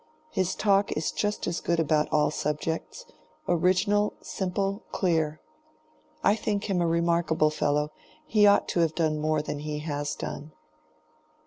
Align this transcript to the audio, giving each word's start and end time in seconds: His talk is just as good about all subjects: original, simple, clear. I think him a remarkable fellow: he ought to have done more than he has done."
His 0.31 0.55
talk 0.55 0.91
is 0.93 1.11
just 1.11 1.45
as 1.45 1.59
good 1.61 1.79
about 1.79 2.09
all 2.11 2.31
subjects: 2.31 3.05
original, 3.47 4.15
simple, 4.23 4.83
clear. 4.91 5.39
I 6.23 6.35
think 6.35 6.63
him 6.63 6.81
a 6.81 6.87
remarkable 6.87 7.51
fellow: 7.51 7.91
he 8.25 8.47
ought 8.47 8.67
to 8.69 8.79
have 8.79 8.95
done 8.95 9.19
more 9.21 9.43
than 9.43 9.59
he 9.59 9.77
has 9.81 10.15
done." 10.15 10.53